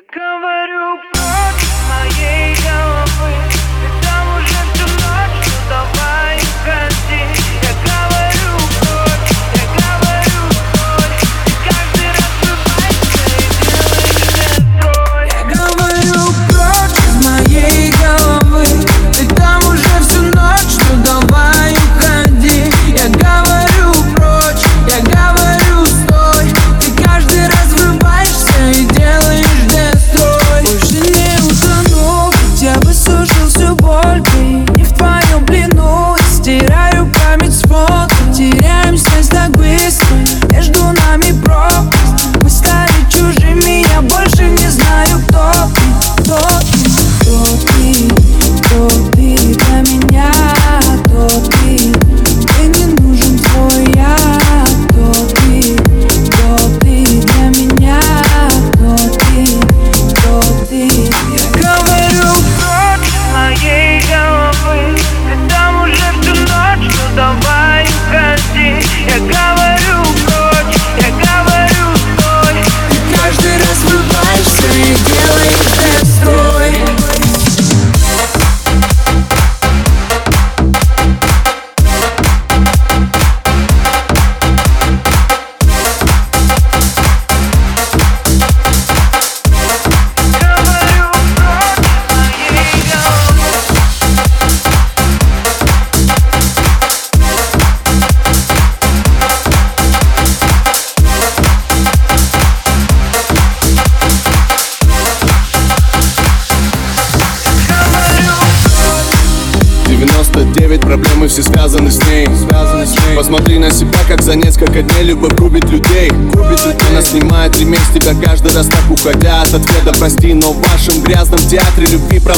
Я 0.00 0.04
говорю 0.14 1.19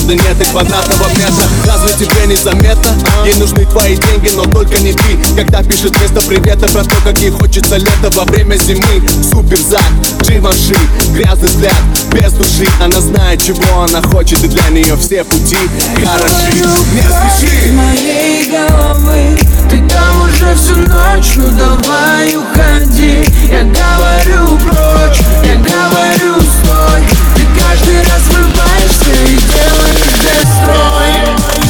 правды 0.03 0.15
нет 0.15 0.41
и 0.41 0.45
квадратного 0.51 1.09
метра. 1.11 1.45
Разве 1.67 2.07
тебе 2.07 2.27
незаметно? 2.27 2.93
Ей 3.25 3.35
нужны 3.35 3.65
твои 3.67 3.97
деньги, 3.97 4.31
но 4.35 4.45
только 4.45 4.79
не 4.81 4.93
ты. 4.93 5.19
Когда 5.37 5.63
пишет 5.63 5.97
вместо 5.97 6.21
привета 6.27 6.67
про 6.69 6.85
то, 6.85 6.95
как 7.05 7.19
ей 7.19 7.31
хочется 7.31 7.77
лето 7.77 8.11
во 8.17 8.25
время 8.25 8.57
зимы. 8.57 9.03
Супер 9.31 9.59
зад, 9.59 9.83
джимаши, 10.23 10.77
грязный 11.13 11.49
взгляд, 11.49 11.77
без 12.13 12.33
души. 12.33 12.69
Она 12.81 13.01
знает, 13.01 13.43
чего 13.43 13.83
она 13.83 14.03
хочет 14.03 14.43
и 14.45 14.49
для 14.49 14.69
нее 14.69 14.97
все 14.97 15.25
пути 15.25 15.59
хороши. 15.95 16.53
Не 16.93 17.03
спеши! 17.03 17.73
моей 17.73 18.51
головы 18.51 19.39
Ты 19.71 19.79
там 19.89 20.23
уже 20.23 20.55
всю 20.55 20.77
ночь, 20.77 21.33
ну 21.37 21.49
давай 21.57 22.37
уходи. 22.37 23.25
Я 23.51 23.63
говорю 23.63 24.59
прочь, 24.59 25.21
я 25.45 25.57
говорю 25.57 26.41
стой. 26.41 27.03
Ты 27.37 27.43
каждый 27.61 27.99
раз 27.99 28.23
врываешься 28.31 29.13
и 29.27 29.37
делаешь 29.37 29.92
destroy 30.23 31.62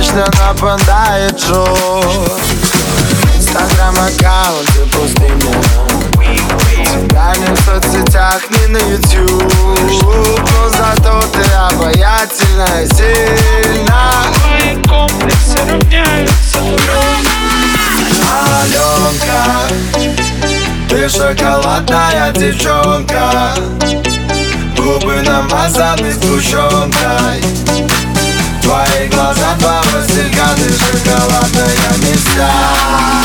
вечно 0.00 0.24
нападает 0.46 1.38
жор 1.38 1.68
Инстаграм-аккаунт 3.36 4.70
и 4.76 4.88
пустыня 4.88 5.62
Тебя 6.84 7.34
не 7.36 7.54
в 7.54 7.60
соцсетях, 7.60 8.40
не 8.50 8.66
на 8.68 8.78
YouTube 8.78 9.52
Но 10.00 10.68
зато 10.70 11.22
ты 11.32 11.42
обаятельная, 11.52 12.84
и 12.84 12.88
сильна. 12.88 14.12
Мои 14.48 14.82
комплексы 14.84 15.58
равняются. 15.68 16.58
Аленка, 18.62 19.40
ты 20.88 21.08
шоколадная 21.08 22.32
девчонка? 22.32 23.54
Губы 24.76 25.22
намазаны 25.22 26.12
сгущенкой. 26.12 27.44
Твои 28.70 29.08
глаза 29.08 29.56
два 29.58 29.82
василька, 29.92 30.46
ты 30.54 30.72
шоколадная 30.72 31.90
мечта. 31.98 33.19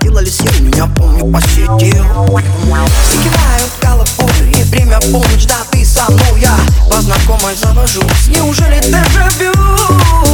Делали 0.00 0.28
все, 0.28 0.44
меня 0.60 0.86
помню, 0.86 1.32
посетил 1.32 1.78
Все 3.02 3.22
кивают 3.22 3.72
головой, 3.80 4.50
и 4.50 4.62
время 4.64 5.00
полночь, 5.00 5.46
да 5.46 5.56
ты 5.70 5.84
со 5.84 6.10
мной. 6.10 6.40
Я 6.40 6.56
по 6.90 7.00
знакомой 7.00 7.54
завожусь, 7.56 8.28
неужели 8.28 8.80
живешь? 9.08 10.33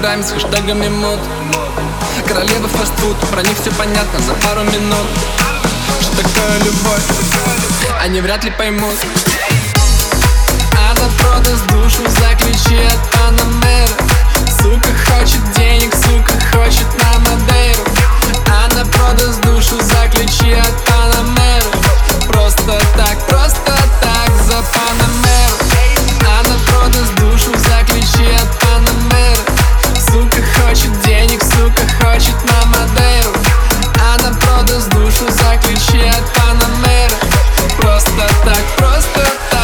инстаграме 0.00 0.22
с 0.22 0.32
хэштегами 0.32 0.88
мод. 0.88 1.20
Королевы 2.26 2.68
фастфуд, 2.68 3.16
про 3.30 3.42
них 3.42 3.54
все 3.60 3.70
понятно 3.72 4.18
за 4.20 4.32
пару 4.46 4.62
минут. 4.62 5.06
Что 6.00 6.16
такое 6.22 6.58
любовь, 6.60 7.02
они 8.02 8.22
вряд 8.22 8.42
ли 8.44 8.50
поймут. 8.50 8.96
Она 10.72 11.06
продаст 11.18 11.66
душу 11.66 12.02
за 12.08 12.34
ключи 12.36 12.82
от 12.82 13.10
Панамера. 13.10 13.88
Сука 14.62 14.88
хочет 15.04 15.52
денег, 15.52 15.92
сука 15.94 16.32
хочет 16.50 16.86
на 17.02 17.18
Мадейру. 17.18 17.84
Она 18.46 18.86
продаст 18.86 19.42
душу 19.42 19.76
за 19.82 20.08
ключи 20.08 20.54
от 20.54 20.84
Панамера. 20.86 21.66
Просто 22.26 22.80
так, 22.96 23.18
просто 23.26 23.74
так 24.00 24.30
за 24.46 24.62
Панамеру 24.72 25.56
Она 26.40 26.54
а 26.54 26.70
продаст 26.70 27.14
душу 27.16 27.52
за 27.58 27.84
ключи 27.84 28.32
от 28.32 28.58
Панамера. 28.60 29.49
Сука 30.10 30.42
хочет 30.58 30.90
денег, 31.02 31.40
сука 31.40 31.82
хочет 32.02 32.34
на 32.44 32.66
Мадейру. 32.66 33.32
Она 34.12 34.36
продаст 34.38 34.88
душу 34.90 35.24
за 35.28 35.56
ключи 35.58 36.04
от 36.08 36.24
Панамера. 36.34 37.14
Просто 37.78 38.10
так, 38.44 38.64
просто 38.76 39.20
так. 39.50 39.59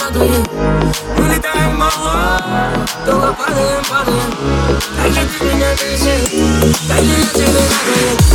надуем 0.00 0.44
Мы 1.18 1.34
летаем 1.34 1.76
мало, 1.76 2.42
долго 3.04 3.32
падаем, 3.34 3.84
падаем 3.88 4.80
Так 4.96 5.12
же 5.12 5.28
ты 5.38 5.44
меня 5.44 5.72
бесит, 5.74 6.88
так 6.88 6.98
же 6.98 7.12
я 7.12 7.26
тебя 7.26 7.46
радует 7.46 8.25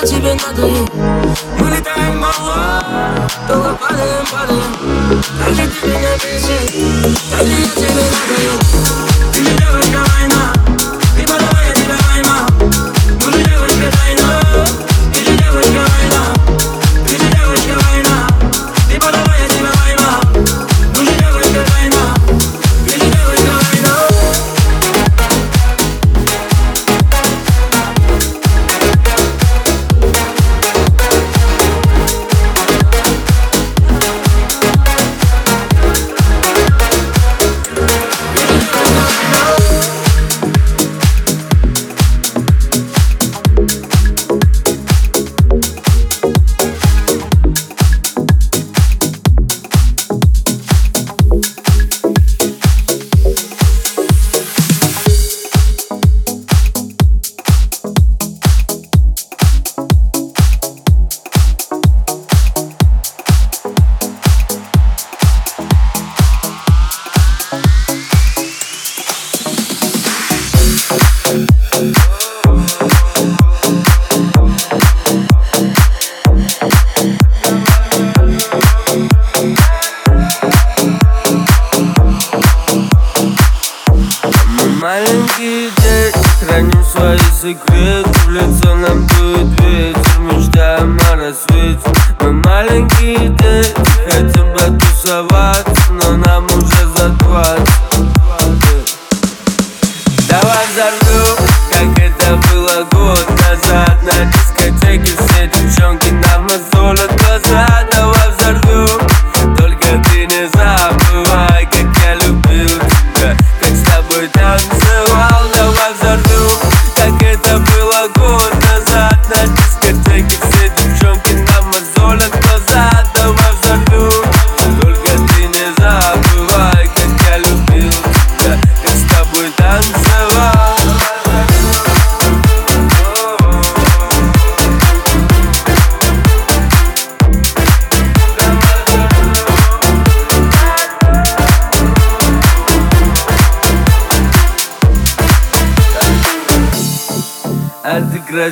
я 0.00 0.06
тебе 0.06 0.34
надоел 0.34 0.88
Мы 1.58 1.70
летаем 1.70 2.18
мало, 2.18 2.84
долго 3.48 3.74
падаем, 3.76 4.26
падаем 4.30 5.22
Как 5.38 5.54
же 5.54 5.68
ты 5.68 5.86
меня 5.86 6.14
бесишь, 6.16 7.18
как 7.30 7.46
же 7.46 7.52
я 7.52 7.68
тебе 7.68 8.02
надоел 8.04 9.15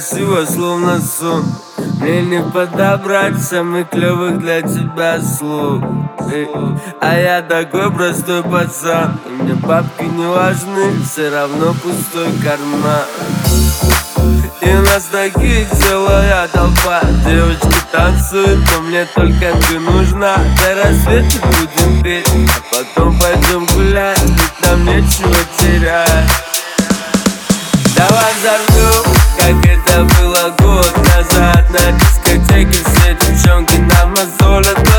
красиво, 0.05 0.45
словно 0.47 1.01
сон. 1.01 1.45
Мне 2.01 2.23
не 2.23 2.43
подобрать 2.43 3.43
самых 3.43 3.89
клевых 3.89 4.39
для 4.39 4.61
тебя 4.61 5.21
слов. 5.21 5.83
Э, 6.33 6.47
а 7.01 7.19
я 7.19 7.43
такой 7.43 7.91
простой 7.91 8.43
пацан. 8.43 9.19
Мне 9.27 9.55
бабки 9.55 10.05
не 10.05 10.27
важны, 10.27 11.03
все 11.05 11.31
равно 11.31 11.75
пустой 11.75 12.29
карман. 12.43 13.05
И 14.61 14.71
у 14.71 14.81
нас 14.83 15.05
такие 15.11 15.67
целая 15.67 16.49
толпа. 16.49 17.01
Девочки 17.27 17.79
танцуют, 17.91 18.61
но 18.75 18.83
мне 18.83 19.07
только 19.15 19.53
ты 19.69 19.79
нужна. 19.79 20.37
До 20.37 20.83
рассвета 20.83 21.47
будем 21.47 22.03
петь, 22.03 22.29
а 22.29 22.75
потом 22.75 23.19
пойдем 23.19 23.67
гулять. 23.75 24.21
Ведь 24.23 24.69
нам 24.69 24.85
нечего 24.85 25.37
терять. 25.59 26.31
Давай 27.97 28.33
взорвем 28.35 29.14
это 29.95 30.03
было 30.03 30.51
год 30.59 30.93
назад 30.97 31.71
На 31.71 31.93
дискотеке 31.93 32.83
все 32.85 33.15
девчонки 33.15 33.77
нам 33.77 34.11
мозолят 34.11 34.94